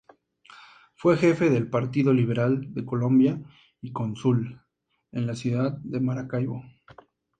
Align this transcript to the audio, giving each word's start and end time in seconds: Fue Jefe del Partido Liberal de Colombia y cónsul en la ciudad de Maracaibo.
Fue 0.95 1.15
Jefe 1.15 1.51
del 1.51 1.69
Partido 1.69 2.11
Liberal 2.11 2.73
de 2.73 2.83
Colombia 2.83 3.39
y 3.81 3.91
cónsul 3.91 4.59
en 5.11 5.27
la 5.27 5.35
ciudad 5.35 5.73
de 5.83 5.99
Maracaibo. 5.99 6.63